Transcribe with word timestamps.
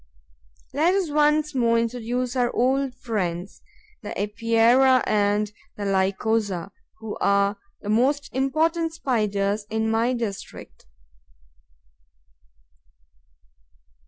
Let 0.73 0.95
us 0.95 1.11
once 1.11 1.53
more 1.53 1.77
introduce 1.77 2.35
our 2.35 2.49
old 2.55 2.95
friends 2.95 3.61
the 4.01 4.19
Epeira 4.19 5.03
and 5.05 5.51
the 5.77 5.85
Lycosa, 5.85 6.71
who 6.97 7.15
are 7.21 7.57
the 7.81 7.89
most 7.89 8.27
important 8.33 8.95
Spiders 8.95 9.67
in 9.69 9.91
my 9.91 10.13
district. 10.13 10.87